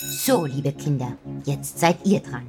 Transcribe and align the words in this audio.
So, 0.00 0.44
liebe 0.46 0.72
Kinder, 0.72 1.12
jetzt 1.44 1.80
seid 1.80 1.96
ihr 2.04 2.20
dran. 2.20 2.46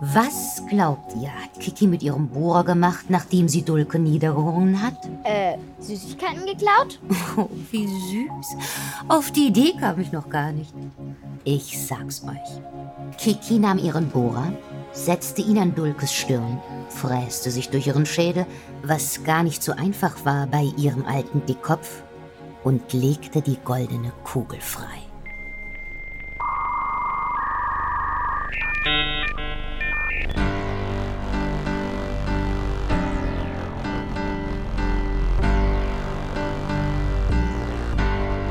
Was 0.00 0.60
glaubt 0.68 1.14
ihr, 1.14 1.28
hat 1.28 1.60
Kiki 1.60 1.86
mit 1.86 2.02
ihrem 2.02 2.28
Bohrer 2.28 2.64
gemacht, 2.64 3.06
nachdem 3.08 3.48
sie 3.48 3.62
Dulke 3.62 4.00
niedergerungen 4.00 4.82
hat? 4.82 4.96
Äh, 5.22 5.56
Süßigkeiten 5.78 6.44
geklaut? 6.44 6.98
Oh, 7.36 7.48
wie 7.70 7.86
süß. 7.86 8.56
Auf 9.08 9.30
die 9.30 9.46
Idee 9.46 9.72
kam 9.78 10.00
ich 10.00 10.12
noch 10.12 10.28
gar 10.28 10.52
nicht. 10.52 10.74
Ich 11.44 11.86
sag's 11.86 12.24
euch. 12.24 13.16
Kiki 13.16 13.58
nahm 13.58 13.78
ihren 13.78 14.08
Bohrer, 14.08 14.52
setzte 14.92 15.40
ihn 15.40 15.58
an 15.58 15.74
Dulkes 15.74 16.12
Stirn, 16.12 16.60
fräste 16.88 17.50
sich 17.50 17.70
durch 17.70 17.86
ihren 17.86 18.04
Schädel, 18.04 18.44
was 18.82 19.24
gar 19.24 19.44
nicht 19.44 19.62
so 19.62 19.72
einfach 19.72 20.24
war 20.24 20.46
bei 20.48 20.64
ihrem 20.76 21.06
alten 21.06 21.46
Dickkopf, 21.46 22.02
und 22.64 22.92
legte 22.92 23.40
die 23.40 23.56
goldene 23.64 24.12
Kugel 24.24 24.60
frei. 24.60 25.11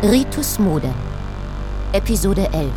Ritus 0.03 0.57
Mode 0.57 0.91
Episode 1.93 2.49
11 2.51 2.71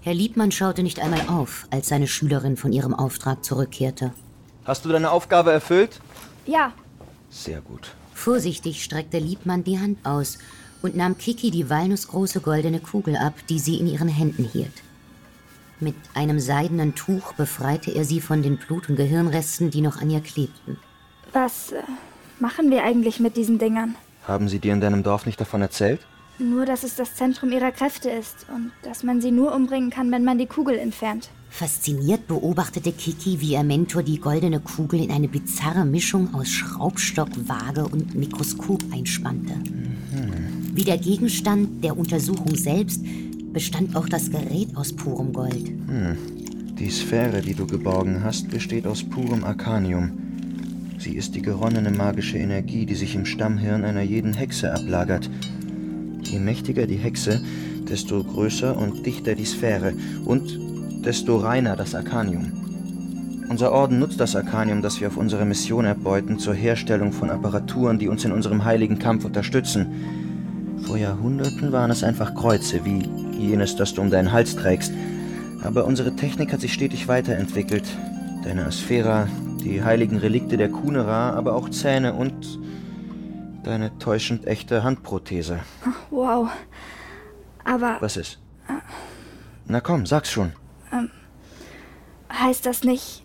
Herr 0.00 0.14
Liebmann 0.14 0.52
schaute 0.52 0.82
nicht 0.82 1.00
einmal 1.00 1.28
auf, 1.28 1.66
als 1.70 1.88
seine 1.88 2.06
Schülerin 2.06 2.56
von 2.56 2.72
ihrem 2.72 2.94
Auftrag 2.94 3.44
zurückkehrte. 3.44 4.14
Hast 4.64 4.86
du 4.86 4.88
deine 4.88 5.10
Aufgabe 5.10 5.52
erfüllt? 5.52 6.00
Ja. 6.46 6.72
Sehr 7.28 7.60
gut. 7.60 7.90
Vorsichtig 8.14 8.82
streckte 8.82 9.18
Liebmann 9.18 9.62
die 9.62 9.78
Hand 9.78 9.98
aus 10.06 10.38
und 10.80 10.96
nahm 10.96 11.18
Kiki 11.18 11.50
die 11.50 11.68
walnussgroße 11.68 12.40
goldene 12.40 12.80
Kugel 12.80 13.18
ab, 13.18 13.34
die 13.50 13.58
sie 13.58 13.78
in 13.78 13.86
ihren 13.86 14.08
Händen 14.08 14.44
hielt. 14.44 14.82
Mit 15.78 15.96
einem 16.14 16.40
seidenen 16.40 16.94
Tuch 16.94 17.34
befreite 17.34 17.90
er 17.90 18.06
sie 18.06 18.22
von 18.22 18.42
den 18.42 18.56
Blut- 18.56 18.88
und 18.88 18.96
Gehirnresten, 18.96 19.70
die 19.70 19.82
noch 19.82 20.00
an 20.00 20.08
ihr 20.08 20.22
klebten. 20.22 20.78
Was 21.32 21.72
äh, 21.72 21.82
machen 22.38 22.70
wir 22.70 22.82
eigentlich 22.82 23.20
mit 23.20 23.36
diesen 23.36 23.58
Dingern? 23.58 23.94
Haben 24.26 24.48
sie 24.48 24.58
dir 24.58 24.72
in 24.72 24.80
deinem 24.80 25.02
Dorf 25.02 25.26
nicht 25.26 25.40
davon 25.40 25.62
erzählt? 25.62 26.00
Nur, 26.38 26.64
dass 26.64 26.84
es 26.84 26.96
das 26.96 27.14
Zentrum 27.14 27.52
ihrer 27.52 27.70
Kräfte 27.70 28.08
ist 28.10 28.46
und 28.54 28.72
dass 28.82 29.02
man 29.02 29.20
sie 29.20 29.30
nur 29.30 29.54
umbringen 29.54 29.90
kann, 29.90 30.10
wenn 30.10 30.24
man 30.24 30.38
die 30.38 30.46
Kugel 30.46 30.78
entfernt. 30.78 31.28
Fasziniert 31.50 32.26
beobachtete 32.28 32.92
Kiki, 32.92 33.40
wie 33.40 33.52
ihr 33.52 33.62
Mentor 33.62 34.02
die 34.02 34.18
goldene 34.18 34.60
Kugel 34.60 35.02
in 35.02 35.10
eine 35.10 35.28
bizarre 35.28 35.84
Mischung 35.84 36.34
aus 36.34 36.48
Schraubstock, 36.48 37.28
Waage 37.46 37.86
und 37.86 38.14
Mikroskop 38.14 38.82
einspannte. 38.92 39.54
Wie 40.72 40.84
der 40.84 40.96
Gegenstand 40.96 41.84
der 41.84 41.98
Untersuchung 41.98 42.54
selbst 42.54 43.04
bestand 43.52 43.94
auch 43.96 44.08
das 44.08 44.30
Gerät 44.30 44.74
aus 44.76 44.94
purem 44.94 45.32
Gold. 45.32 45.72
Die 46.78 46.90
Sphäre, 46.90 47.42
die 47.42 47.54
du 47.54 47.66
geborgen 47.66 48.22
hast, 48.24 48.48
besteht 48.48 48.86
aus 48.86 49.02
purem 49.02 49.44
Arcanium. 49.44 50.29
Sie 51.00 51.16
ist 51.16 51.34
die 51.34 51.40
geronnene 51.40 51.90
magische 51.90 52.36
Energie, 52.36 52.84
die 52.84 52.94
sich 52.94 53.14
im 53.14 53.24
Stammhirn 53.24 53.86
einer 53.86 54.02
jeden 54.02 54.34
Hexe 54.34 54.70
ablagert. 54.70 55.30
Je 56.24 56.38
mächtiger 56.38 56.86
die 56.86 56.98
Hexe, 56.98 57.40
desto 57.88 58.22
größer 58.22 58.76
und 58.76 59.06
dichter 59.06 59.34
die 59.34 59.46
Sphäre 59.46 59.94
und 60.26 60.58
desto 61.02 61.38
reiner 61.38 61.74
das 61.74 61.94
Arcanium. 61.94 62.52
Unser 63.48 63.72
Orden 63.72 63.98
nutzt 63.98 64.20
das 64.20 64.36
Arcanium, 64.36 64.82
das 64.82 65.00
wir 65.00 65.08
auf 65.08 65.16
unserer 65.16 65.46
Mission 65.46 65.86
erbeuten, 65.86 66.38
zur 66.38 66.52
Herstellung 66.52 67.12
von 67.12 67.30
Apparaturen, 67.30 67.98
die 67.98 68.08
uns 68.08 68.26
in 68.26 68.32
unserem 68.32 68.66
heiligen 68.66 68.98
Kampf 68.98 69.24
unterstützen. 69.24 69.86
Vor 70.86 70.98
Jahrhunderten 70.98 71.72
waren 71.72 71.90
es 71.90 72.04
einfach 72.04 72.34
Kreuze, 72.34 72.84
wie 72.84 73.08
jenes, 73.38 73.74
das 73.74 73.94
du 73.94 74.02
um 74.02 74.10
deinen 74.10 74.32
Hals 74.32 74.54
trägst. 74.54 74.92
Aber 75.62 75.86
unsere 75.86 76.14
Technik 76.14 76.52
hat 76.52 76.60
sich 76.60 76.74
stetig 76.74 77.08
weiterentwickelt. 77.08 77.84
Deine 78.44 78.66
Asphera, 78.66 79.28
die 79.60 79.82
heiligen 79.82 80.18
Relikte 80.18 80.56
der 80.56 80.68
Kunera, 80.70 81.30
aber 81.34 81.54
auch 81.54 81.68
Zähne 81.70 82.14
und 82.14 82.58
deine 83.62 83.96
täuschend 83.98 84.46
echte 84.46 84.82
Handprothese. 84.82 85.60
Wow. 86.10 86.48
Aber 87.64 87.98
Was 88.00 88.16
ist? 88.16 88.40
Na 89.66 89.80
komm, 89.80 90.06
sag's 90.06 90.30
schon. 90.30 90.52
heißt 92.32 92.66
das 92.66 92.84
nicht, 92.84 93.24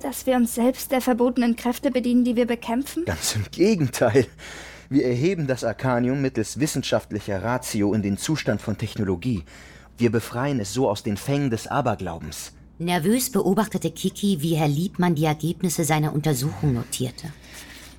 dass 0.00 0.26
wir 0.26 0.36
uns 0.36 0.54
selbst 0.54 0.90
der 0.92 1.00
verbotenen 1.00 1.56
Kräfte 1.56 1.90
bedienen, 1.90 2.24
die 2.24 2.36
wir 2.36 2.46
bekämpfen? 2.46 3.04
Ganz 3.04 3.36
im 3.36 3.44
Gegenteil. 3.50 4.26
Wir 4.90 5.04
erheben 5.06 5.46
das 5.46 5.64
Arcanium 5.64 6.20
mittels 6.20 6.60
wissenschaftlicher 6.60 7.42
Ratio 7.42 7.92
in 7.94 8.02
den 8.02 8.16
Zustand 8.16 8.60
von 8.60 8.78
Technologie. 8.78 9.44
Wir 9.98 10.10
befreien 10.10 10.60
es 10.60 10.72
so 10.72 10.88
aus 10.88 11.02
den 11.02 11.16
Fängen 11.16 11.50
des 11.50 11.66
Aberglaubens. 11.66 12.52
Nervös 12.80 13.30
beobachtete 13.30 13.90
Kiki, 13.90 14.40
wie 14.40 14.54
Herr 14.54 14.68
Liebmann 14.68 15.16
die 15.16 15.24
Ergebnisse 15.24 15.82
seiner 15.82 16.12
Untersuchung 16.12 16.74
notierte. 16.74 17.32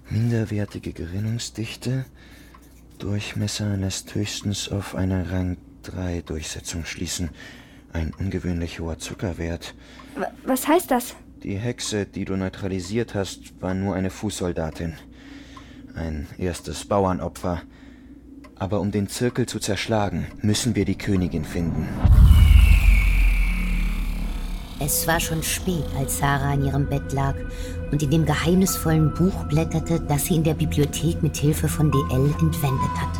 Minderwertige 0.09 0.94
Gerinnungsdichte. 0.94 2.06
Durchmesser 2.97 3.75
lässt 3.75 4.16
höchstens 4.16 4.69
auf 4.69 4.95
eine 4.95 5.31
Rang 5.31 5.57
3 5.84 6.22
Durchsetzung 6.22 6.85
schließen. 6.85 7.29
Ein 7.91 8.13
ungewöhnlich 8.18 8.79
hoher 8.79 9.00
Zuckerwert. 9.00 9.75
W 10.16 10.25
was 10.45 10.68
heißt 10.68 10.89
das? 10.91 11.16
Die 11.44 11.57
Hexe, 11.57 12.06
die 12.06 12.23
du 12.23 12.38
neutralisiert 12.38 13.16
hast, 13.16 13.62
war 13.62 13.73
nur 13.73 13.95
eine 13.95 14.09
Fußsoldatin. 14.09 14.94
Ein 15.94 16.28
erstes 16.38 16.85
Bauernopfer. 16.85 17.63
Aber 18.56 18.79
um 18.79 18.91
den 18.91 19.09
Zirkel 19.09 19.45
zu 19.45 19.59
zerschlagen, 19.59 20.28
müssen 20.41 20.75
wir 20.75 20.85
die 20.85 20.97
Königin 20.97 21.44
finden. 21.44 21.88
Es 24.81 25.06
war 25.07 25.19
schon 25.19 25.44
spät, 25.44 25.84
als 25.97 26.19
Sarah 26.19 26.53
in 26.53 26.66
ihrem 26.66 26.88
Bett 26.88 27.12
lag 27.12 27.35
und 27.91 28.01
in 28.01 28.09
dem 28.12 28.25
geheimnisvollen 28.25 29.13
Buch 29.13 29.44
blätterte, 29.50 30.00
das 30.00 30.25
sie 30.25 30.35
in 30.35 30.44
der 30.45 30.53
Bibliothek 30.53 31.22
mit 31.22 31.35
Hilfe 31.35 31.67
von 31.67 31.91
DL 31.91 32.34
entwendet 32.40 32.91
hatte. 32.95 33.19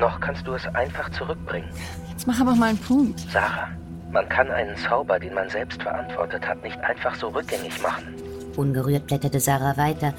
Noch 0.00 0.18
kannst 0.20 0.46
du 0.46 0.54
es 0.54 0.66
einfach 0.74 1.10
zurückbringen. 1.10 1.68
Jetzt 2.10 2.26
mach 2.26 2.40
aber 2.40 2.54
mal 2.54 2.70
einen 2.70 2.78
Punkt. 2.78 3.20
Sarah, 3.30 3.68
man 4.10 4.26
kann 4.30 4.50
einen 4.50 4.74
Zauber, 4.78 5.18
den 5.18 5.34
man 5.34 5.50
selbst 5.50 5.82
verantwortet 5.82 6.48
hat, 6.48 6.62
nicht 6.62 6.78
einfach 6.80 7.14
so 7.14 7.28
rückgängig 7.28 7.82
machen. 7.82 8.14
Ungerührt 8.56 9.06
blätterte 9.06 9.38
Sarah 9.38 9.76
weiter 9.76 10.14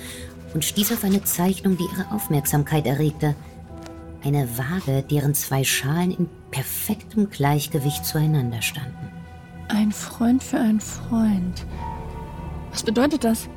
und 0.54 0.64
stieß 0.64 0.92
auf 0.94 1.04
eine 1.04 1.24
Zeichnung, 1.24 1.76
die 1.78 1.86
ihre 1.86 2.14
Aufmerksamkeit 2.14 2.86
erregte. 2.86 3.36
Eine 4.24 4.48
Waage, 4.60 5.02
deren 5.02 5.34
zwei 5.34 5.64
Schalen 5.64 6.12
in 6.12 6.30
perfektem 6.52 7.32
Gleichgewicht 7.32 8.06
zueinander 8.06 8.62
standen. 8.62 9.21
Ein 9.74 9.92
Freund 9.92 10.44
für 10.44 10.58
einen 10.58 10.82
Freund. 10.82 11.66
Was 12.72 12.84
bedeutet 12.84 13.24
das? 13.24 13.48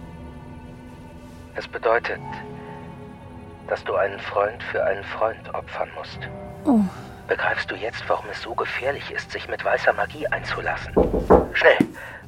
Es 1.57 1.67
bedeutet, 1.67 2.21
dass 3.69 3.83
du 3.85 3.95
einen 3.95 4.19
Freund 4.21 4.63
für 4.71 4.85
einen 4.85 5.03
Freund 5.05 5.53
opfern 5.55 5.89
musst. 5.97 6.19
Oh, 6.65 6.81
Begreifst 7.27 7.71
du 7.71 7.75
jetzt, 7.75 8.03
warum 8.09 8.27
es 8.31 8.43
so 8.43 8.55
gefährlich 8.55 9.11
ist, 9.11 9.31
sich 9.31 9.49
mit 9.49 9.65
weißer 9.65 9.93
Magie 9.95 10.27
einzulassen? 10.27 10.93
Schnell, 11.55 11.79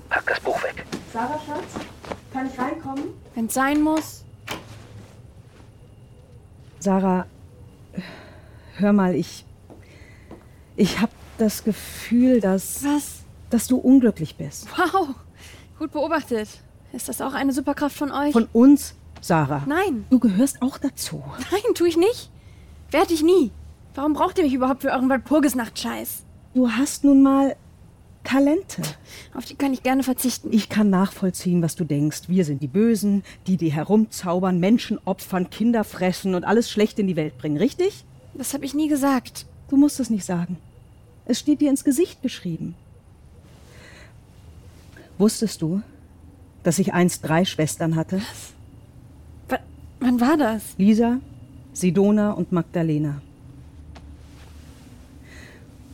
pack 0.08 0.24
das 0.26 0.40
Buch 0.40 0.60
weg. 0.62 0.84
Sarah, 1.12 1.38
Schatz, 1.46 1.84
kann 2.32 2.46
ich 2.46 2.58
reinkommen? 2.58 3.04
wenn's 3.34 3.52
sein 3.54 3.82
muss. 3.82 4.24
Sarah, 6.80 7.26
hör 8.78 8.92
mal, 8.92 9.14
ich. 9.14 9.44
Ich 10.76 11.00
hab 11.00 11.10
das 11.38 11.62
Gefühl, 11.62 12.40
dass. 12.40 12.82
Was? 12.84 13.25
Dass 13.50 13.66
du 13.66 13.76
unglücklich 13.76 14.36
bist. 14.36 14.66
Wow, 14.76 15.08
gut 15.78 15.92
beobachtet. 15.92 16.48
Ist 16.92 17.08
das 17.08 17.20
auch 17.20 17.34
eine 17.34 17.52
Superkraft 17.52 17.96
von 17.96 18.10
euch? 18.12 18.32
Von 18.32 18.48
uns, 18.52 18.94
Sarah. 19.20 19.62
Nein, 19.66 20.04
Du 20.10 20.18
gehörst 20.18 20.62
auch 20.62 20.78
dazu. 20.78 21.22
nein, 21.50 21.74
tu 21.74 21.84
ich 21.84 21.96
nicht. 21.96 22.30
Werd 22.90 23.10
ich 23.10 23.22
nie. 23.22 23.50
Warum 23.94 24.12
braucht 24.12 24.38
ihr 24.38 24.44
mich 24.44 24.54
überhaupt 24.54 24.82
für 24.82 24.90
euren 24.92 25.08
Walpurgisnacht-Scheiß? 25.08 26.22
Du 26.54 26.70
hast 26.70 27.04
nun 27.04 27.22
mal 27.22 27.56
Talente. 28.24 28.82
Auf 29.34 29.44
die 29.44 29.54
kann 29.54 29.72
ich 29.72 29.82
gerne 29.82 30.02
verzichten. 30.02 30.48
Ich 30.52 30.68
kann 30.68 30.90
nachvollziehen, 30.90 31.62
was 31.62 31.76
du 31.76 31.84
denkst. 31.84 32.22
Wir 32.28 32.44
sind 32.44 32.60
die 32.62 32.66
Bösen, 32.66 33.22
die 33.46 33.56
die 33.56 33.70
herumzaubern, 33.72 34.58
Menschen 34.58 34.98
opfern, 35.04 35.48
Kinder 35.50 35.84
fressen 35.84 36.34
und 36.34 36.44
alles 36.44 36.70
schlecht 36.70 36.98
in 36.98 37.06
die 37.06 37.16
Welt 37.16 37.38
bringen, 37.38 37.56
richtig? 37.56 38.04
Das 38.34 38.52
habe 38.52 38.64
ich 38.64 38.74
nie 38.74 38.88
gesagt. 38.88 39.46
Du 39.68 39.76
musst 39.76 40.00
es 40.00 40.10
nicht 40.10 40.24
sagen. 40.24 40.58
Es 41.24 41.38
steht 41.40 41.60
dir 41.60 41.70
ins 41.70 41.84
Gesicht 41.84 42.22
geschrieben. 42.22 42.74
Wusstest 45.18 45.62
du, 45.62 45.82
dass 46.62 46.78
ich 46.78 46.92
einst 46.92 47.26
drei 47.26 47.44
Schwestern 47.44 47.96
hatte? 47.96 48.20
W 49.48 49.56
wann 50.00 50.20
war 50.20 50.36
das? 50.36 50.74
Lisa, 50.76 51.20
Sidona 51.72 52.32
und 52.32 52.52
Magdalena. 52.52 53.22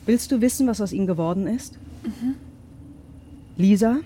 Willst 0.07 0.33
du 0.33 0.41
wissen, 0.41 0.67
was 0.67 0.81
aus 0.81 0.93
ihnen 0.93 1.07
geworden 1.07 1.47
ist? 1.47 1.79
Lisa, 3.57 3.99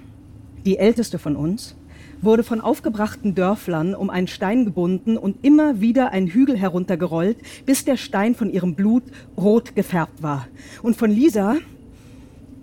die 0.66 0.76
älteste 0.76 1.18
von 1.18 1.36
uns, 1.36 1.74
wurde 2.20 2.42
von 2.42 2.60
aufgebrachten 2.60 3.34
Dörflern 3.34 3.94
um 3.94 4.10
einen 4.10 4.26
Stein 4.26 4.64
gebunden 4.64 5.16
und 5.16 5.44
immer 5.44 5.80
wieder 5.80 6.10
ein 6.12 6.26
Hügel 6.26 6.58
heruntergerollt, 6.58 7.38
bis 7.64 7.84
der 7.84 7.96
Stein 7.96 8.34
von 8.34 8.50
ihrem 8.50 8.74
Blut 8.74 9.04
rot 9.36 9.74
gefärbt 9.74 10.22
war. 10.22 10.48
Und 10.82 10.96
von 10.96 11.10
Lisa 11.10 11.56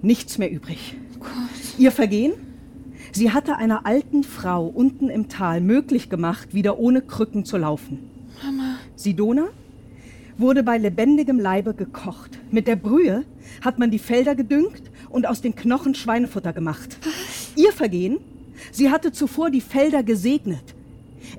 nichts 0.02 0.38
mehr 0.38 0.52
übrig. 0.52 0.96
Ihr 1.78 1.92
Vergehen? 1.92 2.34
Sie 3.12 3.32
hatte 3.32 3.58
einer 3.58 3.86
alten 3.86 4.24
Frau 4.24 4.68
unten 4.68 5.10
im 5.10 5.28
Tal 5.28 5.60
möglich 5.60 6.10
gemacht, 6.10 6.54
wieder 6.54 6.78
ohne 6.78 7.02
Krücken 7.02 7.46
zu 7.46 7.58
laufen. 7.58 8.00
Mama. 8.44 8.78
Sidona 8.96 9.46
wurde 10.38 10.64
bei 10.64 10.78
lebendigem 10.78 11.40
Leibe 11.40 11.74
gekocht. 11.74 12.40
Mit 12.52 12.68
der 12.68 12.76
Brühe 12.76 13.24
hat 13.62 13.80
man 13.80 13.92
die 13.92 14.00
Felder 14.00 14.36
gedüngt 14.36 14.84
und 15.10 15.28
aus 15.28 15.42
den 15.42 15.56
Knochen 15.56 15.96
Schweinefutter 15.96 16.54
gemacht. 16.54 16.98
Ihr 17.56 17.72
Vergehen? 17.72 18.20
Sie 18.72 18.90
hatte 18.90 19.12
zuvor 19.12 19.50
die 19.50 19.62
Felder 19.62 20.04
gesegnet. 20.04 20.73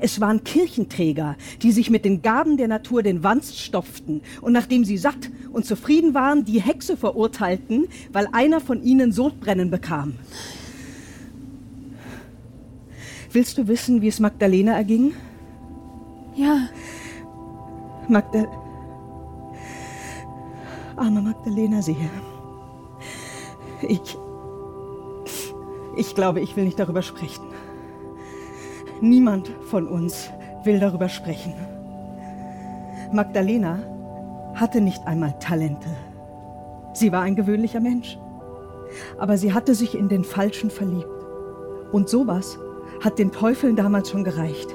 Es 0.01 0.21
waren 0.21 0.45
Kirchenträger, 0.45 1.37
die 1.63 1.73
sich 1.73 1.91
mit 1.91 2.05
den 2.05 2.23
Gaben 2.23 2.57
der 2.57 2.69
Natur 2.69 3.03
den 3.03 3.23
Wanst 3.23 3.59
stopften 3.59 4.23
und 4.41 4.53
nachdem 4.53 4.85
sie 4.85 4.99
satt 4.99 5.31
und 5.53 5.65
zufrieden 5.67 6.15
waren, 6.15 6.45
die 6.45 6.61
Hexe 6.61 6.97
verurteilten, 6.97 7.87
weil 8.13 8.29
einer 8.33 8.61
von 8.61 8.83
ihnen 8.83 9.13
Sodbrennen 9.13 9.71
bekam. 9.71 10.15
Willst 13.33 13.59
du 13.59 13.67
wissen, 13.67 14.01
wie 14.01 14.09
es 14.09 14.21
Magdalena 14.21 14.75
erging? 14.75 15.13
Ja, 16.37 16.69
Magda. 18.09 18.45
Arme 20.97 21.23
Magdalena 21.23 21.83
sehe. 21.83 22.11
Ich. 23.83 24.17
Ich 25.97 26.15
glaube, 26.15 26.41
ich 26.41 26.57
will 26.57 26.65
nicht 26.65 26.79
darüber 26.79 27.03
sprechen. 27.03 27.45
Niemand 29.01 29.51
von 29.71 29.89
uns 29.89 30.31
will 30.65 30.79
darüber 30.79 31.09
sprechen. 31.09 31.55
Magdalena 33.13 33.79
hatte 34.55 34.81
nicht 34.81 35.07
einmal 35.07 35.35
Talente. 35.39 35.89
Sie 36.93 37.13
war 37.13 37.23
ein 37.23 37.37
gewöhnlicher 37.37 37.81
Mensch. 37.81 38.19
Aber 39.19 39.37
sie 39.37 39.53
hatte 39.53 39.75
sich 39.75 39.97
in 39.97 40.09
den 40.09 40.25
Falschen 40.25 40.71
verliebt. 40.71 41.09
Und 41.93 42.09
sowas 42.09 42.59
hat 43.03 43.19
den 43.19 43.33
Teufeln 43.33 43.77
damals 43.77 44.11
schon 44.11 44.25
gereicht. 44.25 44.75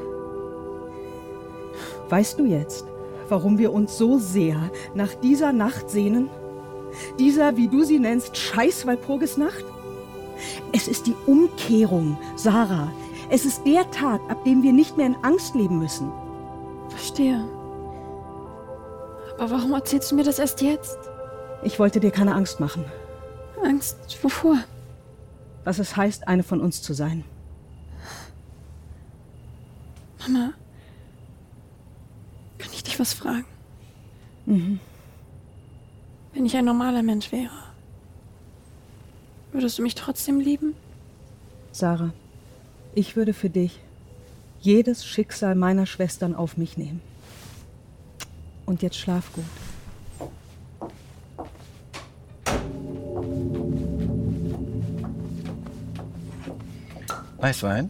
Weißt 2.09 2.39
du 2.39 2.45
jetzt, 2.45 2.85
warum 3.29 3.57
wir 3.57 3.71
uns 3.71 3.97
so 3.97 4.17
sehr 4.17 4.71
nach 4.93 5.13
dieser 5.15 5.53
Nacht 5.53 5.89
sehnen? 5.89 6.29
Dieser, 7.19 7.55
wie 7.55 7.67
du 7.67 7.83
sie 7.83 7.99
nennst, 7.99 8.35
scheiß 8.35 8.85
Walpurgisnacht? 8.87 9.63
Es 10.73 10.87
ist 10.87 11.07
die 11.07 11.15
Umkehrung, 11.25 12.17
Sarah. 12.35 12.91
Es 13.29 13.45
ist 13.45 13.65
der 13.65 13.89
Tag, 13.91 14.21
ab 14.29 14.43
dem 14.43 14.63
wir 14.63 14.73
nicht 14.73 14.97
mehr 14.97 15.05
in 15.05 15.15
Angst 15.23 15.55
leben 15.55 15.79
müssen. 15.79 16.11
verstehe. 16.89 17.47
Aber 19.37 19.51
warum 19.51 19.71
erzählst 19.73 20.11
du 20.11 20.15
mir 20.15 20.23
das 20.23 20.39
erst 20.39 20.61
jetzt? 20.61 20.97
Ich 21.63 21.79
wollte 21.79 21.99
dir 21.99 22.11
keine 22.11 22.33
Angst 22.33 22.59
machen, 22.59 22.83
Angst, 23.63 23.97
wovor? 24.23 24.57
was 25.63 25.77
es 25.77 25.95
heißt, 25.95 26.27
eine 26.27 26.43
von 26.43 26.61
uns 26.61 26.81
zu 26.81 26.93
sein. 26.93 27.23
Mama, 30.19 30.53
kann 32.57 32.71
ich 32.73 32.83
dich 32.83 32.99
was 32.99 33.13
fragen? 33.13 33.45
Mhm. 34.45 34.79
Wenn 36.33 36.45
ich 36.45 36.55
ein 36.57 36.65
normaler 36.65 37.03
Mensch 37.03 37.31
wäre, 37.31 37.51
würdest 39.51 39.77
du 39.77 39.83
mich 39.83 39.95
trotzdem 39.95 40.39
lieben? 40.39 40.75
Sarah, 41.71 42.11
ich 42.95 43.15
würde 43.15 43.33
für 43.33 43.49
dich 43.49 43.79
jedes 44.61 45.05
Schicksal 45.05 45.55
meiner 45.55 45.85
Schwestern 45.85 46.35
auf 46.35 46.57
mich 46.57 46.77
nehmen. 46.77 47.01
Und 48.65 48.81
jetzt 48.81 48.97
schlaf 48.97 49.31
gut. 49.33 49.45
Weißwein? 57.37 57.89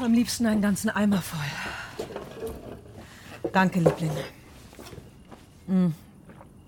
Am 0.00 0.14
liebsten 0.14 0.46
einen 0.46 0.62
ganzen 0.62 0.88
Eimer 0.88 1.20
voll. 1.20 2.06
Danke, 3.52 3.80
Liebling. 3.80 4.10
Hm. 5.66 5.94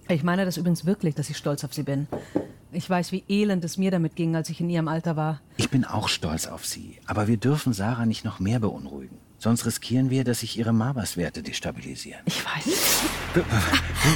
Ich 0.09 0.23
meine 0.23 0.45
das 0.45 0.59
übrigens 0.59 0.85
wirklich, 0.85 1.15
dass 1.15 1.31
ich 1.31 1.39
stolz 1.39 1.65
auf 1.65 1.73
Sie 1.73 1.85
bin. 1.85 2.07
Ich 2.75 2.89
weiß, 2.89 3.13
wie 3.13 3.23
elend 3.29 3.63
es 3.65 3.77
mir 3.77 3.91
damit 3.91 4.17
ging, 4.17 4.35
als 4.35 4.49
ich 4.49 4.61
in 4.61 4.71
Ihrem 4.71 4.89
Alter 4.89 5.15
war. 5.15 5.41
Ich 5.59 5.69
bin 5.69 5.85
auch 5.85 6.09
stolz 6.09 6.47
auf 6.47 6.65
Sie. 6.65 6.97
Aber 7.07 7.29
wir 7.29 7.37
dürfen 7.37 7.75
Sarah 7.75 8.07
nicht 8.07 8.25
noch 8.25 8.41
mehr 8.41 8.61
beunruhigen. 8.61 9.19
Sonst 9.39 9.67
riskieren 9.67 10.09
wir, 10.09 10.25
dass 10.25 10.41
sich 10.41 10.57
ihre 10.59 10.73
Mabas-Werte 10.73 11.43
destabilisieren. 11.43 12.23
Ich 12.27 12.43
weiß. 12.45 13.03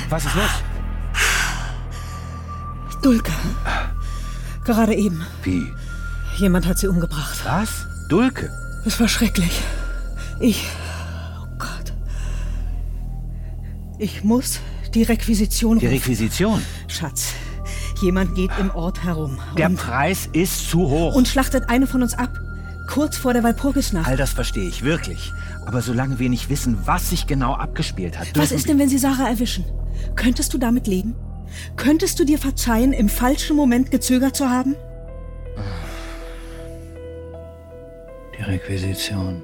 Was 0.09 0.25
ist 0.25 0.35
los? 0.37 0.51
Dulke. 3.03 3.33
Gerade 4.65 4.95
eben. 4.95 5.27
Wie? 5.43 5.63
Jemand 6.39 6.67
hat 6.67 6.79
sie 6.79 6.87
umgebracht. 6.89 7.45
Was? 7.45 7.87
Dulke? 8.09 8.51
Es 8.87 8.99
war 8.99 9.09
schrecklich. 9.09 9.61
Ich. 10.41 10.67
Oh 11.43 11.47
Gott. 11.59 11.93
Ich 13.99 14.25
muss 14.25 14.61
die 14.95 15.03
Requisition 15.03 15.79
Die 15.79 15.87
rufen. 15.87 15.99
Requisition? 15.99 16.63
Schatz, 16.89 17.35
jemand 17.99 18.35
geht 18.35 18.51
im 18.59 18.71
Ort 18.75 19.05
herum. 19.05 19.39
Der 19.57 19.69
Preis 19.71 20.29
ist 20.33 20.69
zu 20.71 20.89
hoch. 20.89 21.15
und 21.15 21.29
schlachtet 21.29 21.69
eine 21.69 21.87
von 21.87 22.03
uns 22.03 22.15
ab. 22.15 22.31
Kurz 22.89 23.17
vor 23.17 23.33
der 23.33 23.43
Walpurgisnacht. 23.43 24.07
All 24.07 24.17
das 24.17 24.31
verstehe 24.31 24.69
ich 24.69 24.85
wirklich. 24.85 25.33
Aber 25.67 25.83
solange 25.83 26.19
wir 26.21 26.29
nicht 26.29 26.49
wissen, 26.51 26.79
was 26.85 27.11
sich 27.11 27.27
genau 27.27 27.55
abgespielt 27.55 28.19
hat, 28.19 28.29
Was 28.37 28.53
ist 28.53 28.69
denn, 28.69 28.79
wenn 28.79 28.89
sie 28.89 28.99
Sarah 28.99 29.29
erwischen? 29.29 29.65
Könntest 30.15 30.55
du 30.55 30.59
damit 30.59 30.87
leben? 30.87 31.17
Könntest 31.77 32.21
du 32.21 32.25
dir 32.25 32.39
verzeihen, 32.39 32.93
im 32.93 33.09
falschen 33.09 33.57
Moment 33.57 33.91
gezögert 33.91 34.37
zu 34.37 34.49
haben? 34.49 34.77
Die 38.39 38.43
Requisition. 38.43 39.43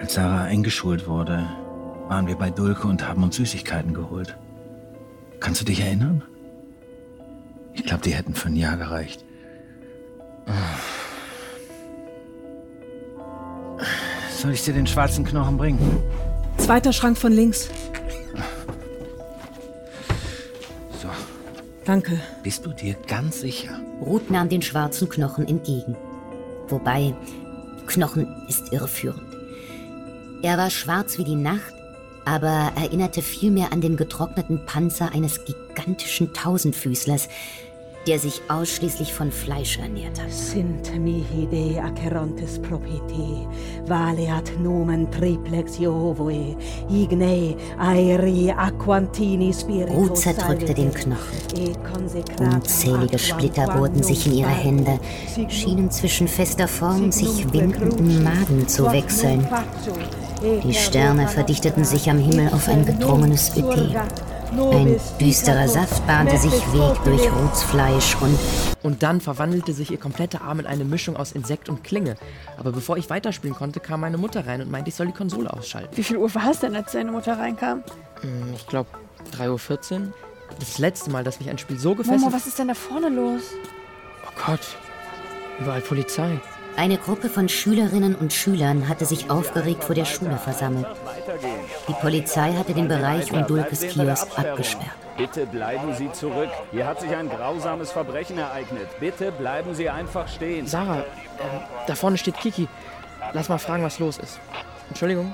Als 0.00 0.14
Sarah 0.14 0.44
eingeschult 0.44 1.06
wurde, 1.06 1.46
waren 2.08 2.26
wir 2.26 2.36
bei 2.36 2.50
Dulke 2.50 2.86
und 2.88 3.06
haben 3.06 3.22
uns 3.22 3.36
Süßigkeiten 3.36 3.92
geholt. 3.94 4.36
Kannst 5.42 5.60
du 5.60 5.64
dich 5.64 5.80
erinnern? 5.80 6.22
Ich 7.74 7.84
glaube, 7.84 8.04
die 8.04 8.14
hätten 8.14 8.32
für 8.32 8.46
ein 8.46 8.54
Jahr 8.54 8.76
gereicht. 8.76 9.24
Soll 14.40 14.52
ich 14.52 14.62
dir 14.62 14.72
den 14.72 14.86
schwarzen 14.86 15.24
Knochen 15.24 15.56
bringen? 15.56 16.00
Zweiter 16.58 16.92
Schrank 16.92 17.18
von 17.18 17.32
links. 17.32 17.70
So, 21.02 21.08
Danke. 21.84 22.20
bist 22.44 22.64
du 22.64 22.70
dir 22.70 22.94
ganz 23.08 23.40
sicher? 23.40 23.80
Ruth 24.00 24.30
nahm 24.30 24.48
den 24.48 24.62
schwarzen 24.62 25.08
Knochen 25.08 25.48
entgegen. 25.48 25.96
Wobei, 26.68 27.14
Knochen 27.88 28.46
ist 28.48 28.72
irreführend. 28.72 29.36
Er 30.42 30.56
war 30.56 30.70
schwarz 30.70 31.18
wie 31.18 31.24
die 31.24 31.34
Nacht, 31.34 31.74
aber 32.24 32.72
erinnerte 32.76 33.22
vielmehr 33.22 33.72
an 33.72 33.80
den 33.80 33.96
getrockneten 33.96 34.64
Panzer 34.66 35.12
eines 35.12 35.44
gigantischen 35.44 36.32
Tausendfüßlers, 36.32 37.28
der 38.06 38.18
sich 38.18 38.40
ausschließlich 38.48 39.12
von 39.12 39.30
Fleisch 39.30 39.78
ernährt 39.78 40.20
hat. 40.20 40.32
Sint 40.32 40.92
mihi 40.98 41.46
de 41.46 41.78
acherontes 41.78 42.58
propiti, 42.60 43.46
valeat 43.86 44.50
nomen 44.60 45.10
triplex 45.10 45.78
Jehovoe, 45.78 46.56
igne 46.90 47.56
aeri 47.78 48.50
aquantini 48.50 49.52
spiritus 49.52 49.96
Ruth 49.96 50.18
zerdrückte 50.18 50.74
den 50.74 50.92
Knochen. 50.92 51.76
Unzählige 52.40 53.18
Splitter 53.18 53.66
bohrten 53.66 54.02
sich 54.02 54.26
in 54.26 54.34
ihre 54.34 54.50
Hände, 54.50 54.98
schienen 55.48 55.90
zwischen 55.90 56.26
fester 56.26 56.66
Form 56.66 57.12
sich 57.12 57.52
winkenden 57.52 58.24
Maden 58.24 58.66
zu 58.66 58.90
wechseln. 58.90 59.46
Die 60.42 60.74
Sterne 60.74 61.28
verdichteten 61.28 61.84
sich 61.84 62.10
am 62.10 62.18
Himmel 62.18 62.48
auf 62.52 62.68
ein 62.68 62.84
gedrungenes 62.84 63.56
Ödem. 63.56 63.94
Ein 64.52 65.00
düsterer 65.20 65.68
Saft 65.68 66.06
bahnte 66.06 66.36
sich 66.36 66.52
Weg 66.72 67.04
durch 67.04 67.22
Ruths 67.32 67.62
Fleisch 67.62 68.16
und 68.20 68.36
Und 68.82 69.02
dann 69.04 69.20
verwandelte 69.20 69.72
sich 69.72 69.92
ihr 69.92 69.98
kompletter 69.98 70.42
Arm 70.42 70.58
in 70.60 70.66
eine 70.66 70.84
Mischung 70.84 71.16
aus 71.16 71.32
Insekt 71.32 71.68
und 71.68 71.84
Klinge. 71.84 72.16
Aber 72.58 72.72
bevor 72.72 72.96
ich 72.96 73.08
weiterspielen 73.08 73.54
konnte, 73.56 73.78
kam 73.78 74.00
meine 74.00 74.18
Mutter 74.18 74.44
rein 74.46 74.60
und 74.60 74.70
meinte, 74.70 74.88
ich 74.88 74.96
soll 74.96 75.06
die 75.06 75.12
Konsole 75.12 75.52
ausschalten. 75.52 75.96
Wie 75.96 76.02
viel 76.02 76.16
Uhr 76.16 76.34
war 76.34 76.50
es 76.50 76.58
denn, 76.58 76.74
als 76.74 76.90
deine 76.92 77.12
Mutter 77.12 77.38
reinkam? 77.38 77.84
Hm, 78.20 78.52
Ich 78.54 78.66
glaube 78.66 78.90
3.14 79.38 79.92
Uhr. 80.00 80.12
Das 80.58 80.78
letzte 80.78 81.10
Mal, 81.10 81.22
dass 81.24 81.38
mich 81.38 81.48
ein 81.48 81.58
Spiel 81.58 81.78
so 81.78 81.94
gefesselt... 81.94 82.20
Momo, 82.20 82.32
was 82.32 82.46
ist 82.46 82.58
denn 82.58 82.68
da 82.68 82.74
vorne 82.74 83.08
los? 83.08 83.42
Oh 84.26 84.42
Gott. 84.46 84.60
Überall 85.60 85.80
Polizei. 85.80 86.40
Eine 86.76 86.96
Gruppe 86.98 87.28
von 87.28 87.48
Schülerinnen 87.48 88.14
und 88.14 88.32
Schülern 88.32 88.88
hatte 88.88 89.04
sich 89.04 89.30
aufgeregt 89.30 89.84
vor 89.84 89.94
der 89.94 90.04
Schule 90.04 90.38
versammelt. 90.38 90.86
Die 91.88 91.92
Polizei 91.94 92.52
hatte 92.54 92.72
den 92.74 92.88
Bereich 92.88 93.30
um 93.32 93.46
Dulkes 93.46 93.80
Kiosk 93.80 94.26
abgesperrt. 94.38 94.90
Bitte 95.16 95.46
bleiben 95.46 95.94
Sie 95.94 96.10
zurück. 96.12 96.48
Hier 96.72 96.86
hat 96.86 97.00
sich 97.00 97.14
ein 97.14 97.28
grausames 97.28 97.92
Verbrechen 97.92 98.38
ereignet. 98.38 98.88
Bitte 98.98 99.30
bleiben 99.30 99.74
Sie 99.74 99.88
einfach 99.88 100.26
stehen. 100.26 100.66
Sarah, 100.66 101.00
äh, 101.00 101.04
da 101.86 101.94
vorne 101.94 102.16
steht 102.16 102.38
Kiki. 102.38 102.66
Lass 103.34 103.48
mal 103.48 103.58
fragen, 103.58 103.84
was 103.84 103.98
los 103.98 104.18
ist. 104.18 104.40
Entschuldigung, 104.88 105.32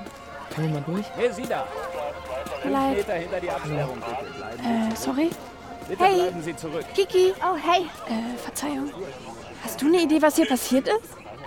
kann 0.53 0.65
ich 0.65 0.71
mal 0.73 0.83
durch? 0.85 1.05
Hey, 1.15 1.31
Sie 1.31 1.43
da! 1.43 1.65
Bitte. 2.61 2.67
Bleiben 2.67 4.01
Äh, 4.91 4.95
sorry? 4.95 5.29
Bitte 5.87 6.03
Hey. 6.03 6.15
bleiben 6.15 6.43
Sie 6.43 6.55
zurück. 6.55 6.85
Kiki? 6.93 7.33
Oh, 7.41 7.55
hey. 7.55 7.83
Äh, 8.07 8.37
Verzeihung. 8.37 8.91
Hast 9.63 9.81
du 9.81 9.87
eine 9.87 10.01
Idee, 10.03 10.21
was 10.21 10.35
hier 10.35 10.47
passiert 10.47 10.87
ist? 10.87 10.99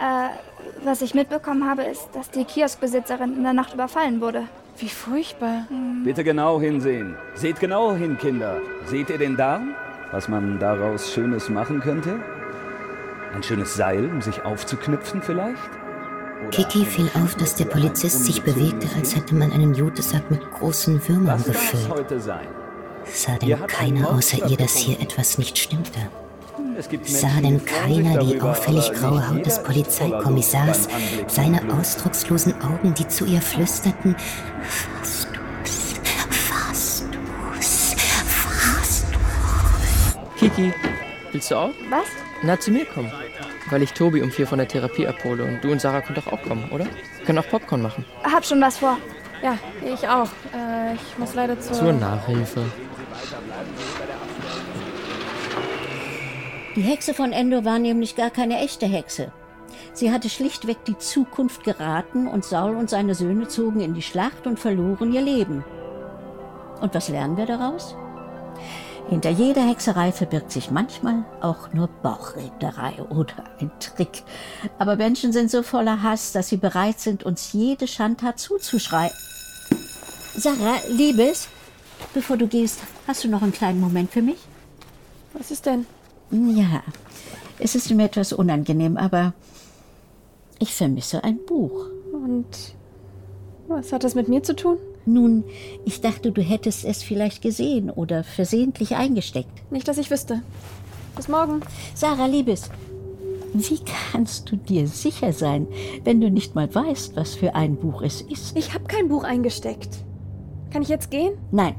Äh, 0.02 0.30
was 0.84 1.00
ich 1.00 1.14
mitbekommen 1.14 1.68
habe, 1.68 1.84
ist, 1.84 2.08
dass 2.12 2.28
die 2.28 2.44
Kioskbesitzerin 2.44 3.36
in 3.36 3.44
der 3.44 3.52
Nacht 3.52 3.72
überfallen 3.72 4.20
wurde. 4.20 4.48
Wie 4.78 4.88
furchtbar. 4.88 5.66
Bitte 6.02 6.24
genau 6.24 6.60
hinsehen. 6.60 7.14
Seht 7.34 7.60
genau 7.60 7.94
hin, 7.94 8.18
Kinder. 8.18 8.56
Seht 8.86 9.10
ihr 9.10 9.18
den 9.18 9.36
Darm? 9.36 9.76
Was 10.10 10.28
man 10.28 10.58
daraus 10.58 11.12
Schönes 11.12 11.48
machen 11.48 11.80
könnte? 11.80 12.18
Ein 13.32 13.44
schönes 13.44 13.74
Seil, 13.74 14.06
um 14.06 14.20
sich 14.20 14.44
aufzuknüpfen 14.44 15.22
vielleicht? 15.22 15.70
Oder 16.40 16.50
Kiki 16.50 16.84
fiel 16.84 17.08
auf, 17.22 17.36
dass 17.36 17.54
der 17.54 17.66
Polizist 17.66 18.24
sich 18.24 18.42
bewegte, 18.42 18.88
als 18.96 19.14
hätte 19.14 19.36
man 19.36 19.52
einen 19.52 19.72
Jutesack 19.74 20.28
mit 20.32 20.50
großen 20.50 21.06
Würmern 21.08 21.44
gefüllt. 21.44 22.22
Sah 23.04 23.36
denn 23.36 23.66
keiner 23.68 24.10
außer 24.10 24.48
ihr, 24.48 24.56
dass 24.56 24.74
hier 24.74 25.00
etwas 25.00 25.38
nicht 25.38 25.58
stimmte? 25.58 26.00
Sah 27.04 27.40
denn 27.42 27.64
keiner 27.64 28.18
die 28.24 28.40
auffällig 28.40 28.92
graue 28.92 29.28
Haut 29.28 29.44
des 29.44 29.62
Polizeikommissars, 29.62 30.88
seine 31.26 31.60
ausdruckslosen 31.72 32.54
Augen, 32.62 32.94
die 32.94 33.06
zu 33.08 33.24
ihr 33.26 33.42
flüsterten, 33.42 34.16
fass 34.62 35.26
du's, 35.32 35.94
fass 36.30 37.04
du's, 37.10 37.94
fass 37.94 39.04
du's. 39.12 40.38
Kiki, 40.38 40.72
willst 41.32 41.50
du 41.50 41.56
auch? 41.56 41.70
Was? 41.90 42.06
Na, 42.42 42.58
zu 42.58 42.70
mir 42.70 42.86
kommen. 42.86 43.12
Weil 43.70 43.82
ich 43.82 43.92
Tobi 43.92 44.22
um 44.22 44.30
vier 44.30 44.46
von 44.46 44.58
der 44.58 44.68
Therapie 44.68 45.06
abhole 45.06 45.44
und 45.44 45.62
du 45.62 45.70
und 45.72 45.80
Sarah 45.80 46.00
könnt 46.00 46.18
doch 46.18 46.26
auch 46.26 46.42
kommen, 46.42 46.70
oder? 46.70 46.86
Wir 46.86 47.26
können 47.26 47.38
auch 47.38 47.48
Popcorn 47.48 47.82
machen. 47.82 48.04
Hab 48.24 48.44
schon 48.44 48.60
was 48.60 48.78
vor. 48.78 48.98
Ja, 49.42 49.58
ich 49.84 50.08
auch. 50.08 50.28
Äh, 50.54 50.94
ich 50.94 51.18
muss 51.18 51.34
leider 51.34 51.58
zur... 51.60 51.74
Zur 51.74 51.92
Nachhilfe. 51.92 52.64
Die 56.74 56.80
Hexe 56.80 57.12
von 57.12 57.32
Endor 57.32 57.66
war 57.66 57.78
nämlich 57.78 58.16
gar 58.16 58.30
keine 58.30 58.58
echte 58.58 58.86
Hexe. 58.86 59.30
Sie 59.92 60.10
hatte 60.10 60.30
schlichtweg 60.30 60.84
die 60.86 60.96
Zukunft 60.96 61.64
geraten 61.64 62.26
und 62.26 62.46
Saul 62.46 62.76
und 62.76 62.88
seine 62.88 63.14
Söhne 63.14 63.46
zogen 63.48 63.80
in 63.80 63.92
die 63.92 64.00
Schlacht 64.00 64.46
und 64.46 64.58
verloren 64.58 65.12
ihr 65.12 65.20
Leben. 65.20 65.64
Und 66.80 66.94
was 66.94 67.10
lernen 67.10 67.36
wir 67.36 67.44
daraus? 67.44 67.94
Hinter 69.10 69.28
jeder 69.28 69.68
Hexerei 69.68 70.12
verbirgt 70.12 70.50
sich 70.50 70.70
manchmal 70.70 71.24
auch 71.42 71.74
nur 71.74 71.88
Bauchrednerei 71.88 73.02
oder 73.10 73.44
ein 73.60 73.70
Trick. 73.78 74.22
Aber 74.78 74.96
Menschen 74.96 75.32
sind 75.32 75.50
so 75.50 75.62
voller 75.62 76.02
Hass, 76.02 76.32
dass 76.32 76.48
sie 76.48 76.56
bereit 76.56 77.00
sind, 77.00 77.22
uns 77.24 77.52
jede 77.52 77.86
Schandtat 77.86 78.38
zuzuschreien. 78.38 79.12
Sarah, 80.34 80.78
Liebes, 80.88 81.48
bevor 82.14 82.38
du 82.38 82.46
gehst, 82.46 82.80
hast 83.06 83.24
du 83.24 83.28
noch 83.28 83.42
einen 83.42 83.52
kleinen 83.52 83.80
Moment 83.80 84.10
für 84.10 84.22
mich? 84.22 84.38
Was 85.34 85.50
ist 85.50 85.66
denn? 85.66 85.84
Ja, 86.32 86.82
es 87.58 87.74
ist 87.74 87.90
mir 87.90 88.04
etwas 88.04 88.32
unangenehm, 88.32 88.96
aber 88.96 89.34
ich 90.58 90.74
vermisse 90.74 91.22
ein 91.24 91.38
Buch. 91.46 91.86
Und 92.12 92.74
was 93.68 93.92
hat 93.92 94.04
das 94.04 94.14
mit 94.14 94.28
mir 94.28 94.42
zu 94.42 94.56
tun? 94.56 94.78
Nun, 95.04 95.44
ich 95.84 96.00
dachte, 96.00 96.32
du 96.32 96.40
hättest 96.40 96.84
es 96.84 97.02
vielleicht 97.02 97.42
gesehen 97.42 97.90
oder 97.90 98.24
versehentlich 98.24 98.96
eingesteckt. 98.96 99.70
Nicht, 99.70 99.88
dass 99.88 99.98
ich 99.98 100.10
wüsste. 100.10 100.42
Bis 101.16 101.28
morgen. 101.28 101.60
Sarah, 101.94 102.26
Liebes, 102.26 102.70
wie 103.52 103.80
kannst 104.12 104.50
du 104.50 104.56
dir 104.56 104.86
sicher 104.86 105.32
sein, 105.32 105.66
wenn 106.04 106.20
du 106.20 106.30
nicht 106.30 106.54
mal 106.54 106.72
weißt, 106.74 107.16
was 107.16 107.34
für 107.34 107.54
ein 107.54 107.76
Buch 107.76 108.00
es 108.02 108.22
ist? 108.22 108.56
Ich 108.56 108.72
habe 108.72 108.84
kein 108.84 109.08
Buch 109.08 109.24
eingesteckt. 109.24 109.98
Kann 110.70 110.82
ich 110.82 110.88
jetzt 110.88 111.10
gehen? 111.10 111.34
Nein, 111.50 111.74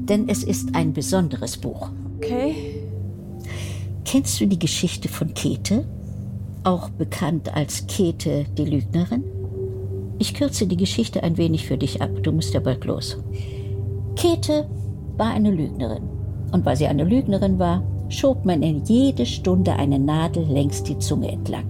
denn 0.00 0.28
es 0.28 0.44
ist 0.44 0.74
ein 0.74 0.92
besonderes 0.92 1.56
Buch. 1.56 1.88
Okay. 2.18 2.73
Kennst 4.04 4.40
du 4.40 4.46
die 4.46 4.58
Geschichte 4.58 5.08
von 5.08 5.32
Käthe? 5.34 5.84
Auch 6.62 6.90
bekannt 6.90 7.54
als 7.54 7.86
Käthe 7.86 8.44
die 8.56 8.64
Lügnerin? 8.64 9.24
Ich 10.18 10.34
kürze 10.34 10.66
die 10.66 10.76
Geschichte 10.76 11.22
ein 11.22 11.36
wenig 11.36 11.66
für 11.66 11.78
dich 11.78 12.00
ab, 12.00 12.10
du 12.22 12.30
musst 12.30 12.54
ja 12.54 12.60
bald 12.60 12.84
los. 12.84 13.16
Käthe 14.14 14.68
war 15.16 15.32
eine 15.32 15.50
Lügnerin. 15.50 16.04
Und 16.52 16.64
weil 16.64 16.76
sie 16.76 16.86
eine 16.86 17.04
Lügnerin 17.04 17.58
war, 17.58 17.82
schob 18.08 18.44
man 18.44 18.62
in 18.62 18.84
jede 18.84 19.26
Stunde 19.26 19.72
eine 19.72 19.98
Nadel 19.98 20.44
längs 20.44 20.82
die 20.82 20.98
Zunge 20.98 21.32
entlang. 21.32 21.64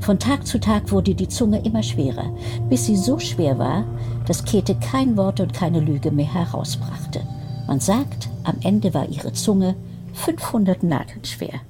Von 0.00 0.18
Tag 0.18 0.46
zu 0.46 0.58
Tag 0.58 0.90
wurde 0.90 1.14
die 1.14 1.28
Zunge 1.28 1.62
immer 1.64 1.82
schwerer, 1.82 2.34
bis 2.68 2.86
sie 2.86 2.96
so 2.96 3.18
schwer 3.18 3.58
war, 3.58 3.84
dass 4.26 4.44
Käthe 4.44 4.74
kein 4.74 5.16
Wort 5.16 5.40
und 5.40 5.52
keine 5.52 5.80
Lüge 5.80 6.10
mehr 6.10 6.32
herausbrachte. 6.32 7.20
Man 7.66 7.80
sagt, 7.80 8.28
am 8.42 8.56
Ende 8.62 8.92
war 8.92 9.08
ihre 9.08 9.32
Zunge 9.32 9.76
500 10.14 10.82
Nadeln 10.82 11.24
schwer. 11.24 11.60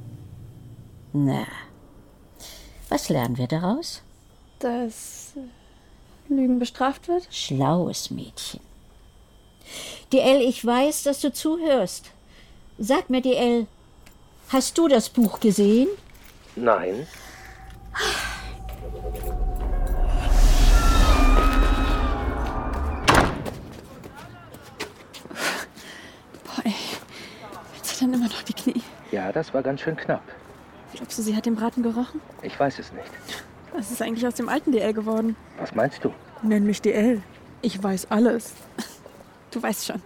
Na, 1.12 1.46
was 2.88 3.08
lernen 3.08 3.38
wir 3.38 3.46
daraus? 3.46 4.02
Dass 4.58 5.32
äh, 5.36 6.32
Lügen 6.32 6.58
bestraft 6.58 7.08
wird? 7.08 7.26
Schlaues 7.30 8.10
Mädchen. 8.10 8.60
DL, 10.12 10.40
ich 10.42 10.64
weiß, 10.64 11.04
dass 11.04 11.20
du 11.20 11.32
zuhörst. 11.32 12.10
Sag 12.78 13.10
mir, 13.10 13.22
DL, 13.22 13.66
hast 14.48 14.76
du 14.78 14.88
das 14.88 15.08
Buch 15.08 15.40
gesehen? 15.40 15.88
Nein. 16.56 17.06
Dann 28.04 28.12
immer 28.12 28.28
noch 28.28 28.42
die 28.42 28.52
Knie. 28.52 28.82
Ja, 29.12 29.32
das 29.32 29.54
war 29.54 29.62
ganz 29.62 29.80
schön 29.80 29.96
knapp. 29.96 30.20
Glaubst 30.92 31.18
du, 31.18 31.22
sie 31.22 31.34
hat 31.34 31.46
den 31.46 31.54
Braten 31.54 31.82
gerochen? 31.82 32.20
Ich 32.42 32.60
weiß 32.60 32.78
es 32.78 32.92
nicht. 32.92 33.10
Was 33.72 33.90
ist 33.90 34.02
eigentlich 34.02 34.26
aus 34.26 34.34
dem 34.34 34.50
alten 34.50 34.72
DL 34.72 34.92
geworden? 34.92 35.36
Was 35.58 35.74
meinst 35.74 36.04
du? 36.04 36.12
Nenn 36.42 36.66
mich 36.66 36.82
DL. 36.82 37.22
Ich 37.62 37.82
weiß 37.82 38.10
alles. 38.10 38.52
Du 39.50 39.62
weißt 39.62 39.86
schon. 39.86 40.02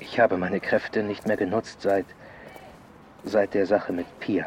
Ich 0.00 0.18
habe 0.18 0.36
meine 0.38 0.58
Kräfte 0.58 1.04
nicht 1.04 1.24
mehr 1.28 1.36
genutzt 1.36 1.82
seit. 1.82 2.06
seit 3.22 3.54
der 3.54 3.66
Sache 3.66 3.92
mit 3.92 4.06
Pia. 4.18 4.46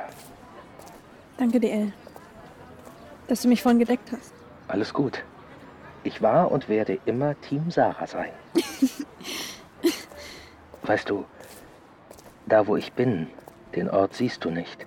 Danke, 1.38 1.62
DL. 1.62 1.94
Dass 3.30 3.44
du 3.44 3.48
mich 3.48 3.62
vorhin 3.62 3.80
gedeckt 3.80 4.12
hast. 4.12 4.34
Alles 4.68 4.94
gut. 4.94 5.24
Ich 6.04 6.22
war 6.22 6.52
und 6.52 6.68
werde 6.68 7.00
immer 7.06 7.40
Team 7.40 7.72
Sarah 7.72 8.08
sein. 8.08 8.32
weißt 10.84 11.10
du, 11.10 11.24
da 12.46 12.68
wo 12.68 12.76
ich 12.76 12.94
bin, 12.94 13.28
den 13.76 13.90
Ort 13.90 14.14
siehst 14.14 14.44
du 14.46 14.50
nicht. 14.50 14.86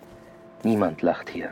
Niemand 0.63 1.03
lacht 1.03 1.29
hier. 1.29 1.51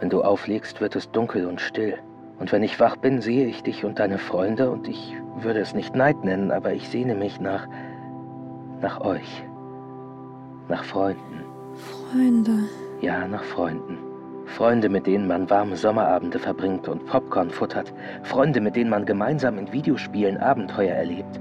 Wenn 0.00 0.10
du 0.10 0.22
auflegst, 0.22 0.80
wird 0.80 0.96
es 0.96 1.10
dunkel 1.10 1.46
und 1.46 1.60
still. 1.60 1.98
Und 2.38 2.50
wenn 2.52 2.62
ich 2.62 2.80
wach 2.80 2.96
bin, 2.96 3.20
sehe 3.20 3.46
ich 3.46 3.62
dich 3.62 3.84
und 3.84 3.98
deine 3.98 4.18
Freunde 4.18 4.70
und 4.70 4.88
ich 4.88 5.14
würde 5.36 5.60
es 5.60 5.74
nicht 5.74 5.94
Neid 5.94 6.24
nennen, 6.24 6.50
aber 6.50 6.72
ich 6.72 6.88
sehne 6.88 7.14
mich 7.14 7.40
nach. 7.40 7.66
nach 8.80 9.00
euch. 9.00 9.44
Nach 10.68 10.84
Freunden. 10.84 11.44
Freunde. 11.74 12.68
Ja, 13.00 13.26
nach 13.28 13.44
Freunden. 13.44 13.98
Freunde, 14.46 14.88
mit 14.88 15.06
denen 15.06 15.26
man 15.26 15.48
warme 15.48 15.76
Sommerabende 15.76 16.38
verbringt 16.38 16.88
und 16.88 17.06
Popcorn 17.06 17.50
futtert. 17.50 17.92
Freunde, 18.22 18.60
mit 18.60 18.76
denen 18.76 18.90
man 18.90 19.06
gemeinsam 19.06 19.58
in 19.58 19.72
Videospielen 19.72 20.38
Abenteuer 20.38 20.94
erlebt. 20.94 21.40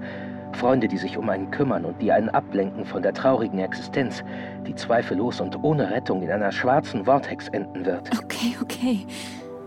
Freunde, 0.63 0.88
die 0.88 0.98
sich 0.98 1.17
um 1.17 1.27
einen 1.27 1.51
kümmern 1.51 1.84
und 1.84 2.01
die 2.01 2.10
einen 2.10 2.29
ablenken 2.29 2.86
von 2.86 3.03
der 3.03 3.13
traurigen 3.13 3.60
Existenz, 3.60 4.24
die 4.65 4.74
zweifellos 4.74 5.41
und 5.41 5.62
ohne 5.62 5.91
Rettung 5.91 6.22
in 6.22 6.32
einer 6.32 6.53
schwarzen 6.53 7.03
Vortex 7.03 7.50
enden 7.50 7.86
wird. 7.86 8.10
Okay, 8.24 8.55
okay. 8.62 9.05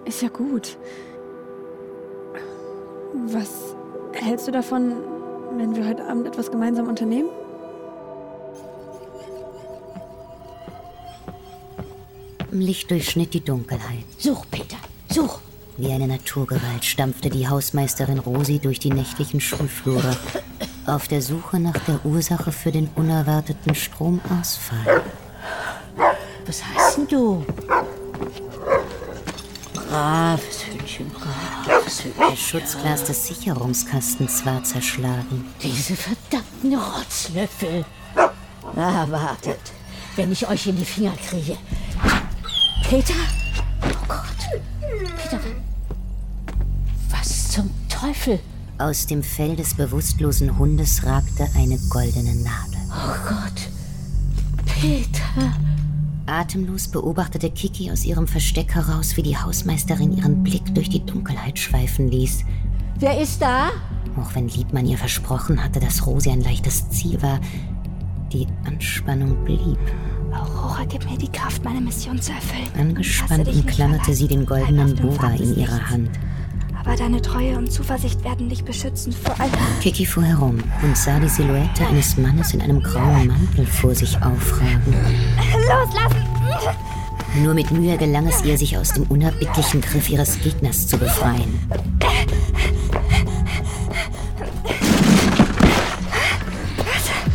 Ist 0.06 0.22
ja 0.22 0.30
gut. 0.30 0.78
Was 3.26 3.76
hältst 4.14 4.48
du 4.48 4.52
davon, 4.52 4.94
wenn 5.58 5.76
wir 5.76 5.86
heute 5.86 6.02
Abend 6.02 6.28
etwas 6.28 6.50
gemeinsam 6.50 6.88
unternehmen? 6.88 7.28
Licht 12.50 12.90
durchschnitt 12.90 13.34
die 13.34 13.44
Dunkelheit. 13.44 14.06
Such, 14.16 14.46
Peter, 14.50 14.78
such! 15.10 15.40
Wie 15.76 15.92
eine 15.92 16.06
Naturgewalt 16.06 16.86
stampfte 16.86 17.28
die 17.28 17.46
Hausmeisterin 17.46 18.18
Rosi 18.18 18.60
durch 18.60 18.78
die 18.78 18.90
nächtlichen 18.90 19.42
Schulflure, 19.42 20.16
auf 20.88 21.08
der 21.08 21.22
Suche 21.22 21.58
nach 21.58 21.78
der 21.86 22.04
Ursache 22.04 22.52
für 22.52 22.72
den 22.72 22.88
unerwarteten 22.94 23.74
Stromausfall. 23.74 25.02
Was 26.46 26.62
heißt 26.64 26.98
denn 26.98 27.08
du? 27.08 27.44
Braves 29.74 30.66
Hündchen, 30.66 31.10
braves 31.10 32.04
Hündchen. 32.04 32.30
Das 32.30 32.38
Schutzglas 32.38 33.04
des 33.04 33.26
Sicherungskastens 33.26 34.44
war 34.46 34.62
zerschlagen. 34.62 35.52
Diese 35.62 35.96
verdammten 35.96 36.74
Rotzlöffel. 36.74 37.84
Na, 38.74 39.10
wartet, 39.10 39.60
wenn 40.16 40.32
ich 40.32 40.48
euch 40.48 40.66
in 40.66 40.76
die 40.76 40.84
Finger 40.84 41.14
kriege. 41.28 41.56
Peter? 42.88 43.14
Aus 48.78 49.06
dem 49.06 49.22
Fell 49.22 49.56
des 49.56 49.74
bewusstlosen 49.74 50.58
Hundes 50.58 51.02
ragte 51.06 51.48
eine 51.56 51.78
goldene 51.88 52.34
Nadel. 52.34 52.78
Oh 52.90 53.14
Gott. 53.26 53.70
Peter. 54.66 55.52
Atemlos 56.26 56.88
beobachtete 56.88 57.50
Kiki 57.50 57.90
aus 57.90 58.04
ihrem 58.04 58.26
Versteck 58.26 58.74
heraus, 58.74 59.16
wie 59.16 59.22
die 59.22 59.38
Hausmeisterin 59.38 60.14
ihren 60.14 60.42
Blick 60.42 60.74
durch 60.74 60.90
die 60.90 61.04
Dunkelheit 61.04 61.58
schweifen 61.58 62.08
ließ. 62.08 62.44
Wer 62.98 63.18
ist 63.18 63.40
da? 63.40 63.70
Auch 64.20 64.34
wenn 64.34 64.48
Liebmann 64.48 64.84
ihr 64.84 64.98
versprochen 64.98 65.62
hatte, 65.64 65.80
dass 65.80 66.06
Rosi 66.06 66.28
ein 66.28 66.42
leichtes 66.42 66.90
Ziel 66.90 67.22
war, 67.22 67.40
die 68.30 68.46
Anspannung 68.66 69.42
blieb. 69.44 69.78
Aurora, 70.32 70.84
gib 70.86 71.08
mir 71.08 71.16
die 71.16 71.32
Kraft, 71.32 71.64
meine 71.64 71.80
Mission 71.80 72.20
zu 72.20 72.32
erfüllen. 72.32 72.68
Angespannt 72.78 73.48
umklammerte 73.48 74.12
sie 74.12 74.28
den 74.28 74.44
goldenen 74.44 74.94
Bohrer 74.96 75.34
in 75.34 75.56
ihrer 75.56 75.88
Hand. 75.88 76.10
Aber 76.86 76.96
deine 76.96 77.20
Treue 77.20 77.58
und 77.58 77.70
Zuversicht 77.72 78.22
werden 78.22 78.48
dich 78.48 78.64
beschützen 78.64 79.12
vor 79.12 79.38
allem. 79.40 79.52
Kiki 79.82 80.06
fuhr 80.06 80.22
herum 80.22 80.58
und 80.82 80.96
sah 80.96 81.18
die 81.18 81.28
Silhouette 81.28 81.84
eines 81.84 82.16
Mannes 82.16 82.54
in 82.54 82.62
einem 82.62 82.80
grauen 82.80 83.26
Mantel 83.26 83.66
vor 83.66 83.92
sich 83.92 84.16
aufragen. 84.22 84.94
Loslassen! 85.52 86.24
Nur 87.42 87.54
mit 87.54 87.70
Mühe 87.72 87.96
gelang 87.98 88.28
es 88.28 88.44
ihr, 88.44 88.56
sich 88.56 88.78
aus 88.78 88.92
dem 88.92 89.02
unerbittlichen 89.04 89.80
Griff 89.80 90.08
ihres 90.08 90.40
Gegners 90.40 90.86
zu 90.86 90.96
befreien. 90.96 91.58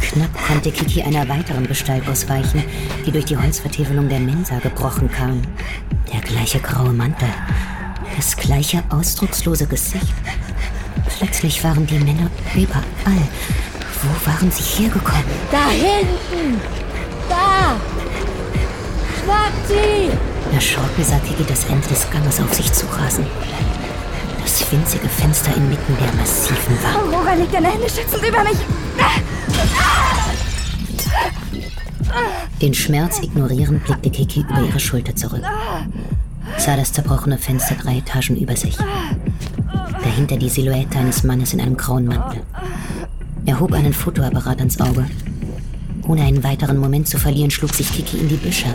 Knapp 0.02 0.48
konnte 0.48 0.72
Kiki 0.72 1.04
einer 1.04 1.28
weiteren 1.28 1.68
Gestalt 1.68 2.08
ausweichen, 2.08 2.64
die 3.06 3.12
durch 3.12 3.26
die 3.26 3.38
Holzvertäfelung 3.38 4.08
der 4.08 4.20
Mensa 4.20 4.60
gebrochen 4.60 5.12
kam. 5.12 5.42
Der 6.12 6.22
gleiche 6.22 6.60
graue 6.60 6.94
Mantel, 6.94 7.30
das 8.22 8.38
gleiche 8.38 8.84
ausdruckslose 8.90 9.66
Gesicht. 9.66 10.14
Plötzlich 11.18 11.64
waren 11.64 11.88
die 11.88 11.98
Männer 11.98 12.30
überall. 12.54 13.28
Wo 14.04 14.30
waren 14.30 14.52
sie 14.52 14.62
hergekommen? 14.62 15.24
Da 15.52 15.70
hinten! 15.70 16.62
Da! 17.28 17.76
Schnappt 19.18 19.68
sie! 19.68 20.54
Erschrocken 20.54 21.04
sah 21.04 21.18
Kiki 21.18 21.44
das 21.48 21.64
Ende 21.66 21.88
des 21.88 22.08
Ganges 22.12 22.40
auf 22.40 22.54
sich 22.54 22.72
zurasen. 22.72 23.26
Das 24.44 24.72
winzige 24.72 25.10
Fenster 25.10 25.56
inmitten 25.56 25.98
der 26.00 26.14
massiven 26.14 26.78
Wand. 26.84 26.98
Aurora, 26.98 27.34
leg 27.34 27.52
deine 27.52 27.72
Hände 27.72 27.90
schützend 27.90 28.24
über 28.24 28.44
mich! 28.44 28.58
Den 32.62 32.74
Schmerz 32.76 33.18
ignorierend 33.24 33.84
blickte 33.84 34.12
Kiki 34.12 34.42
über 34.42 34.62
ihre 34.62 34.80
Schulter 34.80 35.16
zurück. 35.16 35.42
Sah 36.58 36.76
das 36.76 36.94
zerbrochene 36.94 37.38
Fenster 37.38 37.76
drei 37.76 37.98
Etagen 37.98 38.38
über 38.38 38.56
sich. 38.56 38.78
Dahinter 40.04 40.38
die 40.38 40.50
Silhouette 40.50 40.98
eines 40.98 41.24
Mannes 41.24 41.54
in 41.54 41.62
einem 41.62 41.78
grauen 41.78 42.06
Mantel. 42.06 42.42
Er 43.46 43.60
hob 43.60 43.74
einen 43.74 43.94
Fotoapparat 43.94 44.60
ans 44.60 44.80
Auge. 44.80 45.06
Ohne 46.08 46.24
einen 46.24 46.44
weiteren 46.44 46.78
Moment 46.78 47.08
zu 47.08 47.18
verlieren, 47.18 47.52
schlug 47.52 47.74
sich 47.74 47.92
Kiki 47.92 48.18
in 48.18 48.30
die 48.30 48.36
Büsche. 48.36 48.68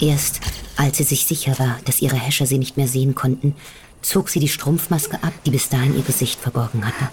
Erst 0.00 0.40
als 0.76 0.96
sie 0.96 1.04
sich 1.04 1.26
sicher 1.26 1.58
war, 1.58 1.78
dass 1.84 2.00
ihre 2.00 2.16
Häscher 2.16 2.46
sie 2.46 2.58
nicht 2.58 2.76
mehr 2.78 2.88
sehen 2.88 3.14
konnten, 3.14 3.54
zog 4.00 4.30
sie 4.30 4.40
die 4.40 4.48
Strumpfmaske 4.48 5.22
ab, 5.22 5.32
die 5.44 5.50
bis 5.50 5.68
dahin 5.68 5.94
ihr 5.94 6.02
Gesicht 6.02 6.40
verborgen 6.40 6.86
hatte. 6.86 7.10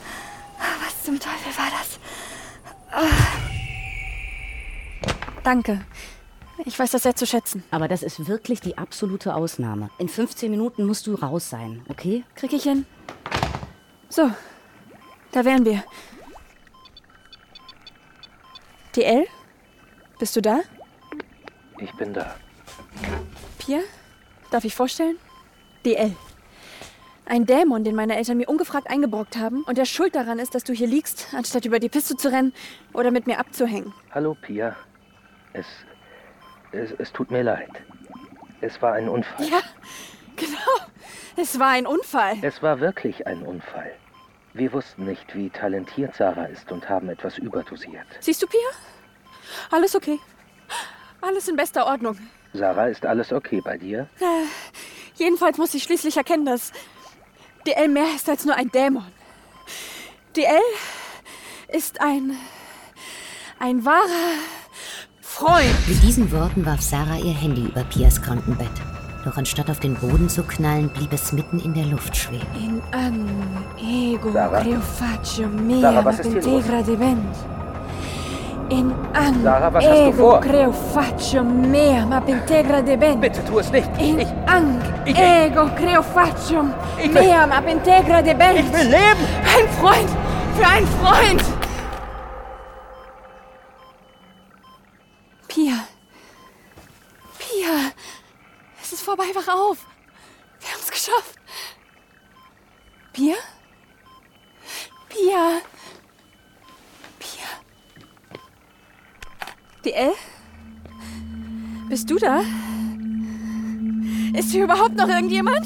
Was 0.58 1.04
zum 1.04 1.20
Teufel 1.20 1.52
war 1.58 1.70
das? 1.72 2.00
Danke. 5.44 5.82
Ich 6.66 6.78
weiß 6.78 6.92
das 6.92 7.04
sehr 7.04 7.16
zu 7.16 7.26
schätzen. 7.26 7.64
Aber 7.72 7.88
das 7.88 8.04
ist 8.04 8.28
wirklich 8.28 8.60
die 8.62 8.78
absolute 8.78 9.36
Ausnahme. 9.36 9.90
In 10.00 10.10
15 10.10 10.50
Minuten 10.50 10.86
musst 10.86 11.08
du 11.08 11.16
raus 11.16 11.50
sein, 11.50 11.84
okay? 11.90 12.24
Krieg 12.36 12.54
ich 12.54 12.64
hin? 12.64 12.86
So, 14.10 14.32
da 15.32 15.46
wären 15.46 15.66
wir. 15.66 15.84
DL? 18.96 19.28
Bist 20.20 20.36
du 20.36 20.42
da? 20.42 20.62
Ich 21.80 21.92
bin 21.94 22.14
da. 22.14 22.36
Pia? 23.60 23.82
Darf 24.50 24.66
ich 24.66 24.74
vorstellen? 24.74 25.18
DL. 25.86 26.16
Ein 27.26 27.46
Dämon, 27.46 27.84
den 27.84 27.94
meine 27.94 28.16
Eltern 28.16 28.38
mir 28.38 28.48
ungefragt 28.48 28.90
eingebrockt 28.90 29.38
haben 29.38 29.64
und 29.64 29.78
der 29.78 29.86
schuld 29.86 30.16
daran 30.16 30.40
ist, 30.40 30.56
dass 30.56 30.64
du 30.64 30.74
hier 30.74 30.88
liegst, 30.88 31.28
anstatt 31.34 31.66
über 31.66 31.80
die 31.80 31.90
Piste 31.90 32.16
zu 32.16 32.32
rennen 32.32 32.54
oder 32.94 33.12
mit 33.12 33.28
mir 33.28 33.38
abzuhängen. 33.40 33.94
Hallo, 34.12 34.36
Pia. 34.42 34.76
Es, 35.52 35.66
es. 36.78 36.92
Es 36.98 37.12
tut 37.12 37.32
mir 37.32 37.44
leid. 37.44 37.72
Es 38.62 38.82
war 38.82 38.94
ein 38.94 39.10
Unfall. 39.10 39.48
Ja, 39.48 39.62
genau. 40.36 40.58
Es 41.36 41.60
war 41.60 41.70
ein 41.70 41.86
Unfall. 41.86 42.38
Es 42.42 42.64
war 42.64 42.80
wirklich 42.80 43.28
ein 43.28 43.44
Unfall. 43.44 43.92
Wir 44.54 44.74
wussten 44.74 45.06
nicht, 45.06 45.36
wie 45.36 45.50
talentiert 45.52 46.16
Sarah 46.16 46.46
ist 46.46 46.72
und 46.72 46.90
haben 46.90 47.10
etwas 47.10 47.38
überdosiert. 47.38 48.08
Siehst 48.20 48.42
du, 48.42 48.48
Pia? 48.48 48.60
Alles 49.70 49.96
okay. 49.96 50.20
Alles 51.22 51.48
in 51.48 51.56
bester 51.56 51.86
Ordnung. 51.86 52.18
Sarah, 52.54 52.88
ist 52.88 53.06
alles 53.06 53.32
okay 53.32 53.62
bei 53.62 53.78
dir? 53.78 54.08
Äh, 54.20 54.46
jedenfalls 55.16 55.58
muss 55.58 55.74
ich 55.76 55.84
schließlich 55.84 56.18
erkennen, 56.18 56.46
dass 56.46 56.72
DL 57.68 57.88
mehr 57.88 58.08
ist 58.16 58.28
als 58.30 58.46
nur 58.46 58.56
ein 58.56 58.72
Dämon. 58.72 59.06
DL 60.36 60.62
ist 61.68 62.02
ein. 62.02 62.36
ein 63.60 63.86
wahrer 63.86 64.40
Freund. 65.38 65.88
Mit 65.88 66.02
diesen 66.02 66.32
Worten 66.32 66.66
warf 66.66 66.82
Sarah 66.82 67.18
ihr 67.18 67.32
Handy 67.34 67.66
über 67.66 67.84
Pias 67.84 68.20
Krankenbett. 68.20 68.72
Doch 69.24 69.38
anstatt 69.38 69.70
auf 69.70 69.80
den 69.80 69.94
Boden 69.94 70.30
zu 70.30 70.42
knallen, 70.42 70.90
blieb 70.90 71.14
es 71.14 71.32
mitten 71.32 71.60
in 71.60 71.76
der 71.76 71.86
Luft 71.86 72.16
schweben. 72.18 72.48
In 72.56 72.82
an 72.92 73.28
ego 73.80 74.32
Sarah? 74.32 74.62
creo 74.62 74.80
faccio 74.80 75.48
mea 75.48 75.82
Sarah, 75.82 76.06
was 76.06 76.20
ist 76.20 76.26
integra 76.34 76.82
debent. 76.82 77.36
In 78.70 78.92
an 79.14 79.44
Sarah, 79.44 79.72
was 79.74 79.86
hast 79.86 79.94
du 79.94 80.08
ego 80.08 80.18
vor? 80.32 80.42
creo 80.42 80.72
faccio 80.74 81.44
mea 81.44 82.04
ma 82.08 82.18
integra 82.26 82.82
debent. 82.82 83.22
Bitte 83.22 83.46
tu 83.46 83.60
es 83.60 83.72
nicht. 83.72 83.90
In 84.00 84.20
Ich, 84.20 84.28
ang 84.48 84.82
ich- 85.06 85.16
ego 85.20 85.70
creo 85.76 86.02
faccio 86.02 86.64
mea 87.14 87.46
ma 87.46 87.60
integra 87.60 88.24
debent. 88.24 88.60
ich 88.60 88.74
will 88.74 88.88
leben! 88.90 89.24
Ein 89.56 89.68
Freund 89.80 90.10
für 90.58 90.68
einen 90.68 90.88
Freund. 91.04 91.44
Pia. 95.48 95.88
Pia. 97.40 97.92
Vorbei, 99.28 99.40
wach 99.40 99.54
auf. 99.54 99.86
Wir 100.60 100.70
haben 100.70 100.80
es 100.82 100.92
geschafft. 100.92 101.36
Pia? 103.14 103.36
Pia. 105.10 105.62
Pia. 107.20 107.48
DL? 109.86 110.14
Bist 111.90 112.10
du 112.10 112.18
da? 112.18 112.42
Ist 114.38 114.52
hier 114.52 114.66
überhaupt 114.66 114.96
noch 114.96 115.08
irgendjemand? 115.08 115.66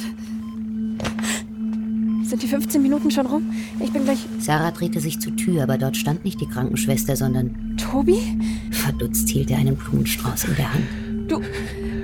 Sind 2.23 2.43
die 2.43 2.47
15 2.47 2.81
Minuten 2.81 3.11
schon 3.11 3.25
rum? 3.25 3.53
Ich 3.79 3.91
bin 3.91 4.05
gleich. 4.05 4.19
Sarah 4.39 4.71
drehte 4.71 5.01
sich 5.01 5.19
zur 5.19 5.35
Tür, 5.35 5.63
aber 5.63 5.77
dort 5.77 5.97
stand 5.97 6.23
nicht 6.23 6.39
die 6.39 6.47
Krankenschwester, 6.47 7.15
sondern 7.15 7.75
Tobi? 7.77 8.19
verdutzt 8.71 9.29
hielt 9.29 9.51
er 9.51 9.57
einen 9.57 9.75
Blumenstrauß 9.75 10.45
in 10.45 10.55
der 10.55 10.73
Hand. 10.73 10.87
Du, 11.27 11.41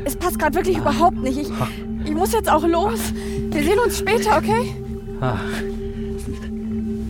es 0.08 0.16
passt 0.16 0.40
gerade 0.40 0.56
wirklich 0.56 0.78
überhaupt 0.78 1.22
nicht. 1.22 1.38
Ich, 1.38 1.50
ich 2.06 2.16
muss 2.16 2.32
jetzt 2.32 2.50
auch 2.50 2.66
los. 2.66 3.14
Wir 3.52 3.64
sehen 3.64 3.80
uns 3.86 4.00
später, 4.00 4.38
okay? 4.38 4.74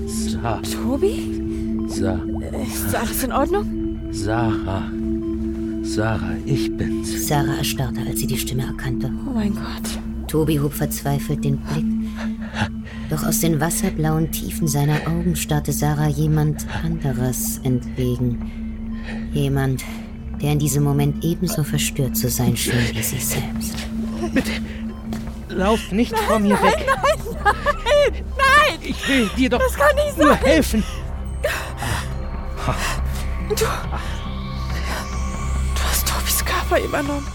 Sa 0.08 0.60
Tobi? 0.62 1.86
Sa 1.88 2.20
Ist 2.64 2.96
alles 2.96 3.24
in 3.24 3.32
Ordnung? 3.32 4.00
Sarah. 4.12 4.84
Sarah, 5.84 6.36
ich 6.46 6.76
bin's. 6.76 7.28
Sarah 7.28 7.58
erstarrte, 7.58 8.02
als 8.08 8.20
sie 8.20 8.28
die 8.28 8.38
Stimme 8.38 8.64
erkannte. 8.64 9.12
Oh 9.28 9.34
mein 9.34 9.54
Gott. 9.54 10.28
Tobi 10.28 10.60
hob 10.60 10.74
verzweifelt 10.74 11.46
den 11.46 11.58
Blick. 11.58 11.86
Doch 13.10 13.26
aus 13.26 13.40
den 13.40 13.60
wasserblauen 13.62 14.32
Tiefen 14.32 14.68
seiner 14.68 15.08
Augen 15.08 15.36
starrte 15.36 15.72
Sarah 15.72 16.10
jemand 16.10 16.66
anderes 16.84 17.60
entgegen. 17.64 18.52
Jemand, 19.34 19.84
der 20.42 20.52
in 20.54 20.60
diesem 20.60 20.84
Moment 20.84 21.24
ebenso 21.24 21.64
verstört 21.64 22.16
zu 22.16 22.30
sein 22.30 22.56
schien 22.56 22.74
wie 22.92 23.04
sie 23.04 23.20
selbst. 23.20 23.76
Lauf 25.50 25.92
nicht 25.92 26.18
von 26.18 26.44
mir 26.44 26.62
weg. 26.62 26.86
Nein, 26.86 27.44
nein, 27.44 28.24
nein! 28.38 28.80
Ich 28.82 29.08
will 29.08 29.30
dir 29.36 29.50
doch 29.50 29.60
Das 29.60 29.74
kann 29.76 29.96
nicht 29.96 30.18
nur 30.18 30.30
sein! 30.30 30.38
helfen. 30.46 30.84
Du. 33.50 33.56
Du 33.56 33.66
hast 35.90 36.08
Tobis 36.08 36.44
Körper 36.46 36.84
übernommen. 36.84 37.28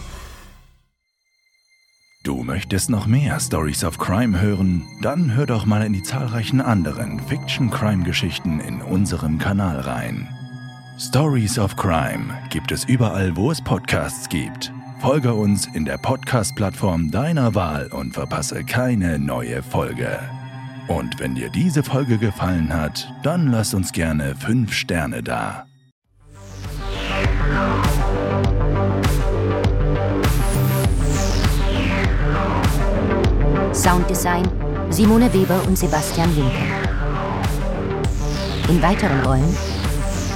Du 2.25 2.45
möchtest 2.45 2.89
noch 2.91 3.07
mehr 3.07 3.41
Stories 3.41 3.83
of 3.83 3.99
Crime 3.99 4.41
hören? 4.41 4.85
Dann 5.01 5.35
hör 5.35 5.47
doch 5.47 5.67
mal 5.67 5.83
in 5.85 5.93
die 5.93 6.05
zahlreichen 6.05 6.61
anderen 6.61 7.19
Fiction-Crime-Geschichten 7.27 8.61
in 8.61 8.81
unserem 8.81 9.39
Kanal 9.39 9.81
rein. 9.81 10.29
Stories 10.99 11.59
of 11.59 11.75
Crime 11.77 12.33
gibt 12.51 12.71
es 12.71 12.85
überall, 12.85 13.35
wo 13.35 13.51
es 13.51 13.61
Podcasts 13.61 14.29
gibt. 14.29 14.73
Folge 15.01 15.35
uns 15.35 15.67
in 15.75 15.85
der 15.85 15.99
Podcast-Plattform 15.99 17.11
deiner 17.11 17.55
Wahl 17.55 17.89
und 17.89 18.13
verpasse 18.13 18.63
keine 18.65 19.19
neue 19.19 19.63
Folge. 19.63 20.21
Und 20.89 21.19
wenn 21.19 21.35
dir 21.35 21.49
diese 21.51 21.83
Folge 21.83 22.19
gefallen 22.19 22.73
hat, 22.73 23.13
dann 23.23 23.49
lass 23.49 23.75
uns 23.75 23.93
gerne 23.93 24.37
5 24.37 24.73
Sterne 24.73 25.23
da. 25.23 25.67
Sounddesign 33.73 34.49
Simone 34.91 35.33
Weber 35.33 35.61
und 35.67 35.77
Sebastian 35.77 36.33
Linke. 36.37 36.53
In 38.69 38.81
weiteren 38.83 39.21
Rollen 39.25 39.57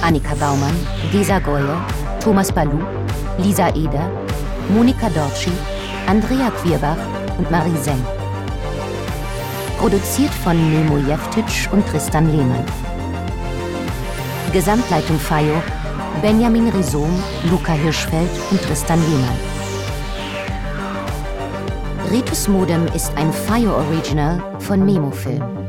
Annika 0.01 0.35
Baumann, 0.35 0.75
Gesa 1.11 1.39
Goye, 1.39 1.77
Thomas 2.19 2.51
Balou, 2.51 2.79
Lisa 3.37 3.69
Eder, 3.69 4.09
Monika 4.69 5.09
Dorci, 5.09 5.51
Andrea 6.07 6.51
Quierbach 6.51 6.97
und 7.37 7.49
Marie 7.49 7.77
Seng. 7.77 8.03
Produziert 9.77 10.33
von 10.33 10.55
Nemo 10.55 10.97
Jeftic 10.97 11.45
und 11.71 11.85
Tristan 11.87 12.31
Lehmann. 12.31 12.65
Gesamtleitung 14.53 15.19
FAIO 15.19 15.61
Benjamin 16.21 16.69
Rhizom, 16.69 17.11
Luca 17.49 17.73
Hirschfeld 17.73 18.29
und 18.49 18.61
Tristan 18.61 18.99
Lehmann. 18.99 19.37
Ritus 22.11 22.47
Modem 22.47 22.87
ist 22.95 23.11
ein 23.15 23.31
FAIO 23.31 23.71
Original 23.75 24.41
von 24.59 24.83
Memo 24.83 25.11
Film. 25.11 25.66